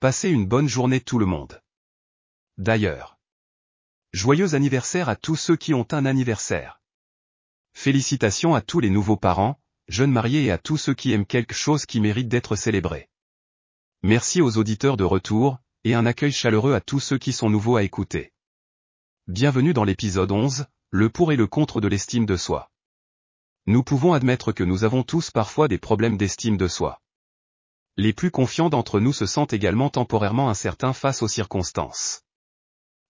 passez 0.00 0.30
une 0.30 0.46
bonne 0.46 0.66
journée 0.66 1.02
tout 1.02 1.18
le 1.18 1.26
monde. 1.26 1.60
D'ailleurs. 2.56 3.18
Joyeux 4.14 4.54
anniversaire 4.54 5.10
à 5.10 5.14
tous 5.14 5.36
ceux 5.36 5.56
qui 5.56 5.74
ont 5.74 5.86
un 5.90 6.06
anniversaire. 6.06 6.80
Félicitations 7.74 8.54
à 8.54 8.62
tous 8.62 8.80
les 8.80 8.88
nouveaux 8.88 9.18
parents, 9.18 9.60
jeunes 9.88 10.10
mariés 10.10 10.44
et 10.44 10.50
à 10.50 10.56
tous 10.56 10.78
ceux 10.78 10.94
qui 10.94 11.12
aiment 11.12 11.26
quelque 11.26 11.52
chose 11.52 11.84
qui 11.84 12.00
mérite 12.00 12.28
d'être 12.28 12.56
célébré. 12.56 13.10
Merci 14.02 14.40
aux 14.40 14.56
auditeurs 14.56 14.96
de 14.96 15.04
retour, 15.04 15.58
et 15.84 15.92
un 15.92 16.06
accueil 16.06 16.32
chaleureux 16.32 16.72
à 16.72 16.80
tous 16.80 17.00
ceux 17.00 17.18
qui 17.18 17.34
sont 17.34 17.50
nouveaux 17.50 17.76
à 17.76 17.82
écouter. 17.82 18.32
Bienvenue 19.26 19.74
dans 19.74 19.84
l'épisode 19.84 20.32
11, 20.32 20.64
le 20.88 21.10
pour 21.10 21.30
et 21.30 21.36
le 21.36 21.46
contre 21.46 21.82
de 21.82 21.88
l'estime 21.88 22.24
de 22.24 22.38
soi. 22.38 22.70
Nous 23.66 23.84
pouvons 23.84 24.14
admettre 24.14 24.52
que 24.52 24.64
nous 24.64 24.82
avons 24.84 25.02
tous 25.02 25.30
parfois 25.30 25.68
des 25.68 25.78
problèmes 25.78 26.16
d'estime 26.16 26.56
de 26.56 26.68
soi. 26.68 27.02
Les 28.02 28.14
plus 28.14 28.30
confiants 28.30 28.70
d'entre 28.70 28.98
nous 28.98 29.12
se 29.12 29.26
sentent 29.26 29.52
également 29.52 29.90
temporairement 29.90 30.48
incertains 30.48 30.94
face 30.94 31.20
aux 31.20 31.28
circonstances. 31.28 32.22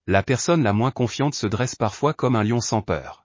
La 0.09 0.25
personne 0.25 0.65
la 0.65 0.73
moins 0.73 0.91
confiante 0.91 1.37
se 1.37 1.47
dresse 1.47 1.77
parfois 1.77 2.13
comme 2.13 2.35
un 2.35 2.43
lion 2.43 2.61
sans 2.61 2.83
peur. 2.83 3.25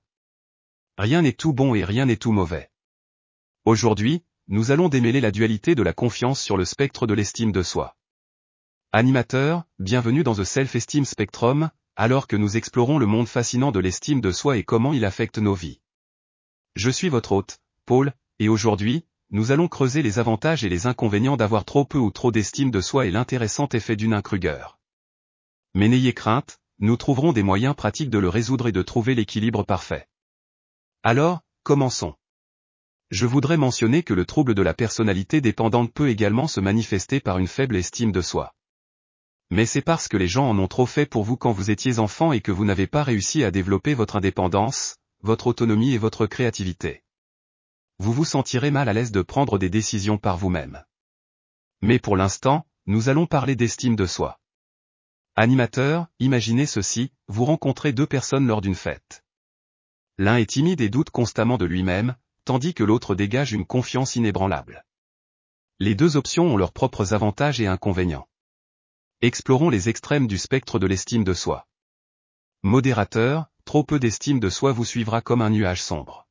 Rien 1.00 1.24
n'est 1.24 1.34
tout 1.34 1.54
bon 1.54 1.74
et 1.74 1.84
rien 1.84 2.06
n'est 2.06 2.18
tout 2.18 2.32
mauvais. 2.32 2.70
Aujourd'hui, 3.66 4.22
nous 4.48 4.70
allons 4.70 4.90
démêler 4.90 5.22
la 5.22 5.32
dualité 5.32 5.74
de 5.74 5.82
la 5.82 5.92
confiance 5.92 6.40
sur 6.40 6.56
le 6.56 6.66
spectre 6.66 7.08
de 7.08 7.16
l'estime 7.16 7.52
de 7.52 7.64
soi. 7.64 7.98
Animateur, 8.92 9.64
bienvenue 9.80 10.22
dans 10.22 10.36
The 10.36 10.44
Self-Esteem 10.44 11.04
Spectrum, 11.04 11.72
alors 11.96 12.28
que 12.28 12.36
nous 12.36 12.58
explorons 12.58 13.00
le 13.00 13.08
monde 13.08 13.28
fascinant 13.28 13.72
de 13.72 13.80
l'estime 13.80 14.22
de 14.22 14.32
soi 14.32 14.58
et 14.58 14.64
comment 14.64 14.94
il 14.94 15.04
affecte 15.04 15.40
nos 15.40 15.56
vies. 15.56 15.82
Je 16.76 16.92
suis 16.92 17.10
votre 17.10 17.32
hôte, 17.32 17.58
Paul, 17.88 18.14
et 18.38 18.50
aujourd'hui, 18.50 19.04
nous 19.32 19.52
allons 19.52 19.68
creuser 19.68 20.02
les 20.02 20.20
avantages 20.20 20.64
et 20.64 20.70
les 20.70 20.88
inconvénients 20.88 21.38
d'avoir 21.38 21.66
trop 21.66 21.86
peu 21.86 21.98
ou 21.98 22.12
trop 22.12 22.32
d'estime 22.32 22.72
de 22.72 22.82
soi 22.82 23.06
et 23.06 23.12
l'intéressant 23.12 23.68
effet 23.70 23.96
d'une 23.96 24.22
Kruger. 24.22 24.78
Mais 25.74 25.88
n'ayez 25.88 26.14
crainte, 26.14 26.60
nous 26.80 26.98
trouverons 26.98 27.34
des 27.34 27.44
moyens 27.44 27.76
pratiques 27.76 28.10
de 28.10 28.20
le 28.20 28.30
résoudre 28.30 28.68
et 28.68 28.72
de 28.72 28.82
trouver 28.82 29.16
l'équilibre 29.16 29.64
parfait. 29.64 30.08
Alors, 31.04 31.42
commençons. 31.64 32.16
Je 33.12 33.26
voudrais 33.26 33.58
mentionner 33.58 34.04
que 34.04 34.14
le 34.14 34.26
trouble 34.26 34.56
de 34.56 34.62
la 34.62 34.74
personnalité 34.74 35.40
dépendante 35.40 35.94
peut 35.94 36.10
également 36.10 36.48
se 36.48 36.60
manifester 36.60 37.20
par 37.20 37.38
une 37.38 37.48
faible 37.48 37.76
estime 37.76 38.12
de 38.12 38.22
soi. 38.22 38.54
Mais 39.52 39.66
c'est 39.66 39.82
parce 39.82 40.08
que 40.08 40.18
les 40.18 40.28
gens 40.28 40.50
en 40.50 40.58
ont 40.58 40.68
trop 40.68 40.88
fait 40.88 41.06
pour 41.06 41.24
vous 41.24 41.38
quand 41.38 41.52
vous 41.52 41.72
étiez 41.72 42.00
enfant 42.00 42.34
et 42.34 42.42
que 42.42 42.52
vous 42.52 42.66
n'avez 42.66 42.88
pas 42.88 43.04
réussi 43.04 43.44
à 43.44 43.52
développer 43.52 43.94
votre 43.94 44.16
indépendance, 44.16 44.98
votre 45.22 45.48
autonomie 45.48 45.94
et 45.94 46.00
votre 46.00 46.26
créativité. 46.26 47.05
Vous 48.00 48.14
vous 48.14 48.26
sentirez 48.26 48.72
mal 48.72 48.90
à 48.90 48.94
l'aise 48.94 49.12
de 49.12 49.22
prendre 49.22 49.58
des 49.58 49.70
décisions 49.70 50.18
par 50.18 50.38
vous-même. 50.38 50.84
Mais 51.82 52.00
pour 52.00 52.18
l'instant, 52.18 52.66
nous 52.86 53.10
allons 53.10 53.26
parler 53.26 53.56
d'estime 53.56 53.96
de 53.96 54.06
soi. 54.06 54.40
Animateur, 55.36 56.08
imaginez 56.20 56.66
ceci, 56.66 57.12
vous 57.28 57.46
rencontrez 57.46 57.94
deux 57.94 58.06
personnes 58.06 58.48
lors 58.48 58.62
d'une 58.62 58.76
fête. 58.76 59.24
L'un 60.18 60.38
est 60.38 60.50
timide 60.50 60.82
et 60.82 60.90
doute 60.90 61.10
constamment 61.10 61.58
de 61.58 61.66
lui-même, 61.66 62.16
tandis 62.46 62.74
que 62.74 62.84
l'autre 62.84 63.16
dégage 63.16 63.52
une 63.52 63.66
confiance 63.66 64.16
inébranlable. 64.16 64.86
Les 65.80 65.96
deux 65.96 66.16
options 66.16 66.46
ont 66.46 66.58
leurs 66.58 66.72
propres 66.72 67.14
avantages 67.14 67.60
et 67.60 67.68
inconvénients. 67.68 68.28
Explorons 69.22 69.70
les 69.70 69.90
extrêmes 69.90 70.28
du 70.28 70.38
spectre 70.38 70.80
de 70.80 70.88
l'estime 70.88 71.24
de 71.24 71.34
soi. 71.34 71.68
Modérateur, 72.64 73.48
trop 73.66 73.84
peu 73.84 74.00
d'estime 74.00 74.40
de 74.40 74.50
soi 74.50 74.72
vous 74.72 74.86
suivra 74.86 75.22
comme 75.22 75.42
un 75.42 75.50
nuage 75.50 75.82
sombre. 75.82 76.25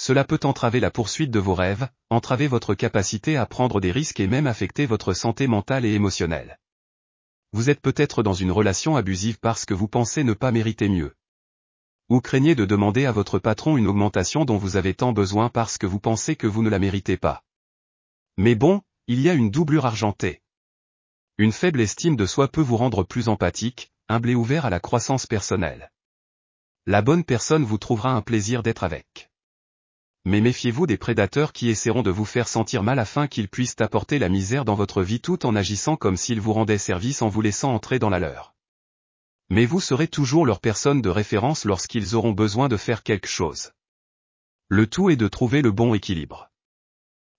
Cela 0.00 0.22
peut 0.22 0.38
entraver 0.44 0.78
la 0.78 0.92
poursuite 0.92 1.32
de 1.32 1.40
vos 1.40 1.54
rêves, 1.54 1.88
entraver 2.08 2.46
votre 2.46 2.76
capacité 2.76 3.36
à 3.36 3.46
prendre 3.46 3.80
des 3.80 3.90
risques 3.90 4.20
et 4.20 4.28
même 4.28 4.46
affecter 4.46 4.86
votre 4.86 5.12
santé 5.12 5.48
mentale 5.48 5.84
et 5.84 5.92
émotionnelle. 5.92 6.60
Vous 7.52 7.68
êtes 7.68 7.80
peut-être 7.80 8.22
dans 8.22 8.32
une 8.32 8.52
relation 8.52 8.94
abusive 8.94 9.40
parce 9.40 9.64
que 9.64 9.74
vous 9.74 9.88
pensez 9.88 10.22
ne 10.22 10.34
pas 10.34 10.52
mériter 10.52 10.88
mieux. 10.88 11.16
Ou 12.10 12.20
craignez 12.20 12.54
de 12.54 12.64
demander 12.64 13.06
à 13.06 13.12
votre 13.12 13.40
patron 13.40 13.76
une 13.76 13.88
augmentation 13.88 14.44
dont 14.44 14.56
vous 14.56 14.76
avez 14.76 14.94
tant 14.94 15.12
besoin 15.12 15.48
parce 15.48 15.78
que 15.78 15.86
vous 15.86 15.98
pensez 15.98 16.36
que 16.36 16.46
vous 16.46 16.62
ne 16.62 16.70
la 16.70 16.78
méritez 16.78 17.16
pas. 17.16 17.42
Mais 18.36 18.54
bon, 18.54 18.82
il 19.08 19.20
y 19.20 19.28
a 19.28 19.34
une 19.34 19.50
doublure 19.50 19.84
argentée. 19.84 20.42
Une 21.38 21.52
faible 21.52 21.80
estime 21.80 22.14
de 22.14 22.24
soi 22.24 22.46
peut 22.46 22.60
vous 22.60 22.76
rendre 22.76 23.02
plus 23.02 23.28
empathique, 23.28 23.92
humble 24.08 24.30
et 24.30 24.36
ouvert 24.36 24.64
à 24.64 24.70
la 24.70 24.78
croissance 24.78 25.26
personnelle. 25.26 25.90
La 26.86 27.02
bonne 27.02 27.24
personne 27.24 27.64
vous 27.64 27.78
trouvera 27.78 28.12
un 28.12 28.22
plaisir 28.22 28.62
d'être 28.62 28.84
avec. 28.84 29.27
Mais 30.28 30.42
méfiez-vous 30.42 30.86
des 30.86 30.98
prédateurs 30.98 31.54
qui 31.54 31.70
essaieront 31.70 32.02
de 32.02 32.10
vous 32.10 32.26
faire 32.26 32.48
sentir 32.48 32.82
mal 32.82 32.98
afin 32.98 33.28
qu'ils 33.28 33.48
puissent 33.48 33.80
apporter 33.80 34.18
la 34.18 34.28
misère 34.28 34.66
dans 34.66 34.74
votre 34.74 35.02
vie 35.02 35.22
tout 35.22 35.46
en 35.46 35.56
agissant 35.56 35.96
comme 35.96 36.18
s'ils 36.18 36.38
vous 36.38 36.52
rendaient 36.52 36.76
service 36.76 37.22
en 37.22 37.30
vous 37.30 37.40
laissant 37.40 37.72
entrer 37.72 37.98
dans 37.98 38.10
la 38.10 38.18
leur. 38.18 38.54
Mais 39.48 39.64
vous 39.64 39.80
serez 39.80 40.06
toujours 40.06 40.44
leur 40.44 40.60
personne 40.60 41.00
de 41.00 41.08
référence 41.08 41.64
lorsqu'ils 41.64 42.14
auront 42.14 42.32
besoin 42.32 42.68
de 42.68 42.76
faire 42.76 43.04
quelque 43.04 43.26
chose. 43.26 43.72
Le 44.68 44.86
tout 44.86 45.08
est 45.08 45.16
de 45.16 45.28
trouver 45.28 45.62
le 45.62 45.72
bon 45.72 45.94
équilibre. 45.94 46.50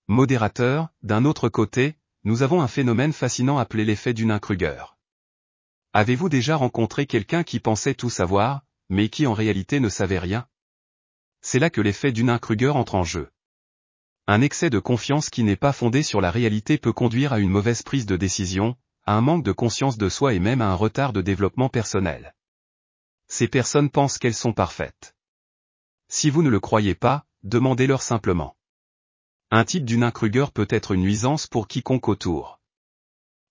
Modérateur, 0.08 0.88
d'un 1.04 1.24
autre 1.24 1.48
côté, 1.48 1.94
nous 2.24 2.42
avons 2.42 2.60
un 2.60 2.66
phénomène 2.66 3.12
fascinant 3.12 3.58
appelé 3.58 3.84
l'effet 3.84 4.14
d'une 4.14 4.36
Kruger. 4.40 4.82
Avez-vous 5.92 6.28
déjà 6.28 6.56
rencontré 6.56 7.06
quelqu'un 7.06 7.44
qui 7.44 7.60
pensait 7.60 7.94
tout 7.94 8.10
savoir, 8.10 8.64
mais 8.88 9.10
qui 9.10 9.28
en 9.28 9.32
réalité 9.32 9.78
ne 9.78 9.88
savait 9.88 10.18
rien? 10.18 10.48
C'est 11.42 11.58
là 11.58 11.70
que 11.70 11.80
l'effet 11.80 12.12
d'une 12.12 12.38
Kruger 12.38 12.70
entre 12.70 12.94
en 12.94 13.04
jeu. 13.04 13.30
Un 14.26 14.42
excès 14.42 14.70
de 14.70 14.78
confiance 14.78 15.30
qui 15.30 15.42
n'est 15.42 15.56
pas 15.56 15.72
fondé 15.72 16.02
sur 16.02 16.20
la 16.20 16.30
réalité 16.30 16.78
peut 16.78 16.92
conduire 16.92 17.32
à 17.32 17.38
une 17.38 17.50
mauvaise 17.50 17.82
prise 17.82 18.06
de 18.06 18.16
décision, 18.16 18.76
à 19.04 19.14
un 19.14 19.20
manque 19.20 19.44
de 19.44 19.52
conscience 19.52 19.98
de 19.98 20.08
soi 20.08 20.34
et 20.34 20.38
même 20.38 20.60
à 20.60 20.68
un 20.68 20.74
retard 20.74 21.12
de 21.12 21.22
développement 21.22 21.68
personnel. 21.68 22.34
Ces 23.28 23.48
personnes 23.48 23.90
pensent 23.90 24.18
qu'elles 24.18 24.34
sont 24.34 24.52
parfaites. 24.52 25.14
Si 26.08 26.30
vous 26.30 26.42
ne 26.42 26.50
le 26.50 26.60
croyez 26.60 26.94
pas, 26.94 27.24
demandez-leur 27.42 28.02
simplement. 28.02 28.56
Un 29.50 29.64
type 29.64 29.84
d'une 29.84 30.10
Kruger 30.12 30.46
peut 30.52 30.68
être 30.70 30.92
une 30.92 31.02
nuisance 31.02 31.46
pour 31.46 31.66
quiconque 31.66 32.08
autour. 32.08 32.60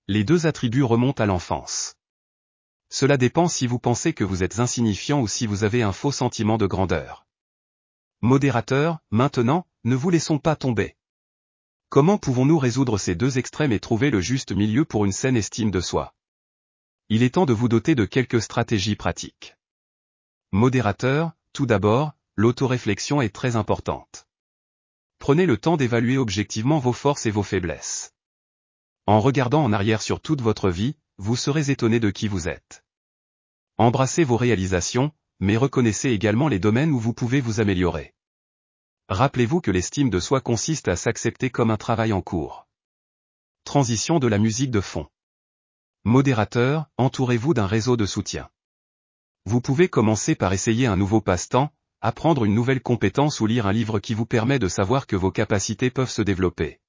Les 0.08 0.24
deux 0.24 0.48
attributs 0.48 0.84
remontent 0.84 1.22
à 1.22 1.26
l'enfance. 1.26 1.96
Cela 2.90 3.18
dépend 3.18 3.48
si 3.48 3.68
vous 3.68 3.80
pensez 3.80 4.14
que 4.14 4.24
vous 4.24 4.44
êtes 4.44 4.60
insignifiant 4.60 5.22
ou 5.22 5.28
si 5.28 5.46
vous 5.46 5.64
avez 5.64 5.84
un 5.84 5.92
faux 5.92 6.12
sentiment 6.12 6.58
de 6.58 6.66
grandeur. 6.66 7.26
Modérateur, 8.22 9.00
maintenant, 9.12 9.66
ne 9.86 9.96
vous 9.96 10.10
laissons 10.10 10.40
pas 10.40 10.58
tomber. 10.58 10.98
Comment 11.88 12.18
pouvons-nous 12.18 12.60
résoudre 12.60 12.98
ces 12.98 13.16
deux 13.16 13.38
extrêmes 13.38 13.72
et 13.72 13.80
trouver 13.80 14.10
le 14.10 14.20
juste 14.20 14.52
milieu 14.52 14.84
pour 14.84 15.06
une 15.06 15.14
saine 15.14 15.38
estime 15.38 15.72
de 15.72 15.80
soi? 15.80 16.14
Il 17.08 17.24
est 17.24 17.36
temps 17.36 17.46
de 17.46 17.54
vous 17.54 17.70
doter 17.70 17.96
de 17.96 18.04
quelques 18.04 18.42
stratégies 18.42 18.98
pratiques. 18.98 19.56
Modérateur, 20.52 21.32
tout 21.54 21.66
d'abord, 21.66 22.12
l'autoréflexion 22.36 23.22
est 23.22 23.34
très 23.34 23.56
importante. 23.56 24.28
Prenez 25.18 25.46
le 25.46 25.58
temps 25.58 25.78
d'évaluer 25.78 26.18
objectivement 26.18 26.80
vos 26.80 26.94
forces 26.94 27.26
et 27.26 27.32
vos 27.32 27.44
faiblesses. 27.44 28.14
En 29.06 29.22
regardant 29.22 29.64
en 29.64 29.72
arrière 29.72 30.02
sur 30.02 30.20
toute 30.20 30.42
votre 30.42 30.70
vie, 30.70 30.98
vous 31.18 31.38
serez 31.38 31.72
étonné 31.72 32.02
de 32.02 32.10
qui 32.10 32.28
vous 32.28 32.50
êtes. 32.50 32.84
Embrassez 33.78 34.26
vos 34.26 34.38
réalisations, 34.38 35.14
mais 35.40 35.58
reconnaissez 35.58 36.10
également 36.10 36.48
les 36.48 36.60
domaines 36.60 36.92
où 36.92 37.00
vous 37.00 37.14
pouvez 37.14 37.42
vous 37.42 37.60
améliorer. 37.60 38.14
Rappelez-vous 39.08 39.62
que 39.62 39.72
l'estime 39.72 40.10
de 40.10 40.20
soi 40.20 40.42
consiste 40.42 40.88
à 40.88 40.96
s'accepter 40.96 41.50
comme 41.50 41.72
un 41.72 41.78
travail 41.78 42.14
en 42.14 42.22
cours. 42.22 42.68
Transition 43.64 44.20
de 44.20 44.28
la 44.28 44.38
musique 44.38 44.72
de 44.72 44.82
fond. 44.82 45.08
Modérateur, 46.04 46.86
entourez-vous 46.98 47.54
d'un 47.54 47.66
réseau 47.68 47.98
de 47.98 48.06
soutien. 48.06 48.50
Vous 49.46 49.62
pouvez 49.62 49.90
commencer 49.90 50.36
par 50.36 50.54
essayer 50.54 50.86
un 50.86 50.96
nouveau 50.96 51.22
passe-temps, 51.22 51.72
apprendre 52.02 52.46
une 52.46 52.54
nouvelle 52.54 52.82
compétence 52.82 53.40
ou 53.40 53.48
lire 53.48 53.68
un 53.68 53.74
livre 53.74 54.00
qui 54.00 54.14
vous 54.14 54.26
permet 54.26 54.60
de 54.60 54.68
savoir 54.68 55.08
que 55.08 55.16
vos 55.16 55.32
capacités 55.32 55.90
peuvent 55.90 56.10
se 56.10 56.22
développer. 56.22 56.80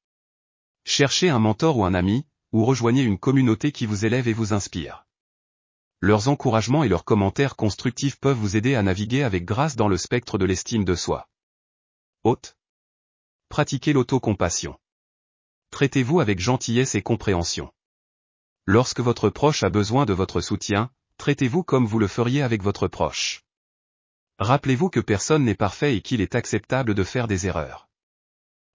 Cherchez 0.85 1.29
un 1.29 1.39
mentor 1.39 1.79
ou 1.79 1.85
un 1.85 1.95
ami, 1.95 2.27
ou 2.53 2.65
rejoignez 2.65 3.03
une 3.03 3.19
communauté 3.19 3.73
qui 3.73 3.87
vous 3.87 4.05
élève 4.05 4.29
et 4.29 4.33
vous 4.33 4.53
inspire. 4.53 5.07
Leurs 6.03 6.29
encouragements 6.29 6.83
et 6.83 6.89
leurs 6.89 7.05
commentaires 7.05 7.57
constructifs 7.57 8.19
peuvent 8.19 8.39
vous 8.39 8.57
aider 8.57 8.75
à 8.75 8.83
naviguer 8.83 9.23
avec 9.23 9.45
grâce 9.45 9.77
dans 9.77 9.89
le 9.89 9.99
spectre 9.99 10.39
de 10.39 10.47
l'estime 10.47 10.85
de 10.85 10.95
soi. 10.95 11.29
Hôte. 12.25 12.57
Pratiquez 13.51 13.93
l'autocompassion. 13.93 14.79
Traitez-vous 15.71 16.21
avec 16.21 16.41
gentillesse 16.41 16.95
et 16.95 17.03
compréhension. 17.03 17.71
Lorsque 18.65 19.01
votre 19.01 19.29
proche 19.29 19.63
a 19.63 19.69
besoin 19.69 20.07
de 20.07 20.15
votre 20.15 20.41
soutien, 20.41 20.91
traitez-vous 21.19 21.65
comme 21.65 21.85
vous 21.85 21.99
le 21.99 22.07
feriez 22.07 22.41
avec 22.41 22.63
votre 22.63 22.89
proche. 22.89 23.45
Rappelez-vous 24.39 24.89
que 24.89 25.01
personne 25.01 25.45
n'est 25.45 25.55
parfait 25.55 25.97
et 25.97 26.01
qu'il 26.01 26.23
est 26.23 26.35
acceptable 26.35 26.95
de 26.95 27.05
faire 27.05 27.29
des 27.29 27.47
erreurs. 27.47 27.91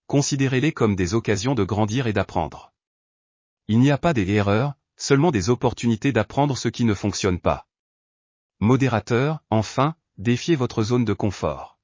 Considérez-les 0.06 0.74
comme 0.74 0.96
des 0.96 1.16
occasions 1.16 1.56
de 1.56 1.64
grandir 1.64 2.06
et 2.06 2.14
d'apprendre. 2.14 2.72
Il 3.68 3.80
n'y 3.80 3.90
a 3.90 3.98
pas 3.98 4.14
des 4.14 4.30
erreurs, 4.30 4.76
seulement 4.98 5.32
des 5.32 5.50
opportunités 5.50 6.12
d'apprendre 6.12 6.58
ce 6.58 6.68
qui 6.68 6.86
ne 6.86 6.94
fonctionne 6.94 7.40
pas. 7.40 7.68
Modérateur, 8.60 9.44
enfin, 9.50 9.96
défiez 10.18 10.56
votre 10.56 10.84
zone 10.84 11.06
de 11.06 11.14
confort. 11.14 11.78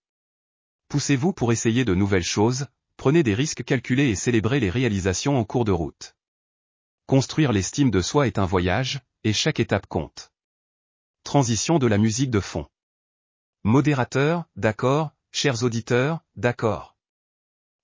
Poussez-vous 0.88 1.34
pour 1.34 1.52
essayer 1.52 1.86
de 1.86 1.96
nouvelles 1.96 2.24
choses, 2.24 2.68
prenez 2.98 3.24
des 3.24 3.34
risques 3.34 3.64
calculés 3.64 4.10
et 4.10 4.16
célébrez 4.16 4.60
les 4.60 4.70
réalisations 4.70 5.38
en 5.38 5.44
cours 5.44 5.66
de 5.66 5.72
route. 5.72 6.16
Construire 7.06 7.52
l'estime 7.52 7.92
de 7.92 8.02
soi 8.02 8.28
est 8.28 8.40
un 8.40 8.46
voyage, 8.46 9.02
et 9.24 9.34
chaque 9.34 9.60
étape 9.60 9.88
compte. 9.88 10.32
Transition 11.24 11.78
de 11.78 11.88
la 11.88 11.98
musique 11.98 12.32
de 12.32 12.40
fond. 12.40 12.68
Modérateur, 13.64 14.46
d'accord, 14.56 15.12
chers 15.32 15.64
auditeurs, 15.64 16.22
d'accord. 16.36 16.98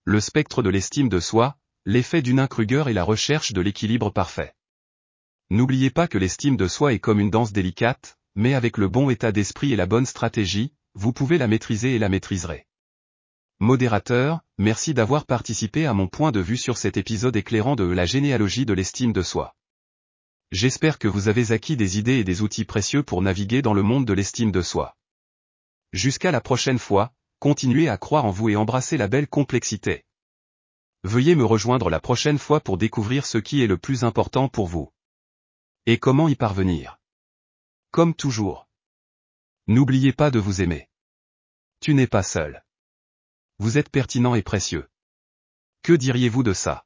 Le 0.05 0.19
spectre 0.21 0.63
de 0.63 0.69
l'estime 0.69 1.09
de 1.09 1.19
soi, 1.19 1.57
l'effet 1.85 2.21
d'une 2.21 2.47
Kruger 2.47 2.85
et 2.87 2.93
la 2.93 3.03
recherche 3.03 3.53
de 3.53 3.61
l'équilibre 3.61 4.09
parfait. 4.09 4.55
N'oubliez 5.49 5.89
pas 5.89 6.07
que 6.07 6.17
l'estime 6.17 6.57
de 6.57 6.67
soi 6.67 6.93
est 6.93 6.99
comme 6.99 7.21
une 7.21 7.29
danse 7.29 7.53
délicate, 7.53 8.17
mais 8.35 8.53
avec 8.53 8.77
le 8.77 8.89
bon 8.89 9.09
état 9.09 9.31
d'esprit 9.31 9.71
et 9.71 9.77
la 9.77 9.85
bonne 9.85 10.05
stratégie, 10.05 10.73
vous 10.93 11.13
pouvez 11.13 11.37
la 11.37 11.47
maîtriser 11.47 11.95
et 11.95 11.99
la 11.99 12.09
maîtriserez. 12.09 12.67
Modérateur, 13.59 14.41
merci 14.57 14.93
d'avoir 14.93 15.25
participé 15.25 15.85
à 15.85 15.93
mon 15.93 16.07
point 16.07 16.31
de 16.31 16.39
vue 16.39 16.57
sur 16.57 16.77
cet 16.77 16.97
épisode 16.97 17.35
éclairant 17.35 17.75
de 17.75 17.85
la 17.85 18.05
généalogie 18.05 18.65
de 18.65 18.73
l'estime 18.73 19.13
de 19.13 19.21
soi. 19.21 19.55
J'espère 20.51 20.99
que 20.99 21.07
vous 21.07 21.27
avez 21.29 21.51
acquis 21.51 21.77
des 21.77 21.97
idées 21.97 22.19
et 22.19 22.23
des 22.23 22.41
outils 22.41 22.65
précieux 22.65 23.01
pour 23.01 23.21
naviguer 23.21 23.61
dans 23.61 23.73
le 23.73 23.83
monde 23.83 24.05
de 24.05 24.13
l'estime 24.13 24.51
de 24.51 24.61
soi. 24.61 24.95
Jusqu'à 25.93 26.31
la 26.31 26.41
prochaine 26.41 26.79
fois, 26.79 27.13
continuez 27.39 27.89
à 27.89 27.97
croire 27.97 28.25
en 28.25 28.31
vous 28.31 28.49
et 28.49 28.55
embrasser 28.55 28.97
la 28.97 29.07
belle 29.07 29.27
complexité. 29.27 30.03
Veuillez 31.03 31.35
me 31.35 31.45
rejoindre 31.45 31.89
la 31.89 31.99
prochaine 31.99 32.37
fois 32.37 32.59
pour 32.59 32.77
découvrir 32.77 33.25
ce 33.25 33.37
qui 33.37 33.63
est 33.63 33.67
le 33.67 33.77
plus 33.77 34.03
important 34.03 34.49
pour 34.49 34.67
vous. 34.67 34.91
Et 35.89 35.99
comment 35.99 36.27
y 36.27 36.35
parvenir? 36.35 36.99
Comme 37.91 38.13
toujours. 38.13 38.67
N'oubliez 39.67 40.11
pas 40.11 40.31
de 40.31 40.37
vous 40.37 40.61
aimer. 40.61 40.89
Tu 41.79 41.93
n'es 41.93 42.07
pas 42.07 42.23
seul. 42.23 42.65
Vous 43.57 43.77
êtes 43.77 43.89
pertinent 43.89 44.35
et 44.35 44.43
précieux. 44.43 44.89
Que 45.83 45.93
diriez-vous 45.93 46.43
de 46.43 46.51
ça? 46.51 46.85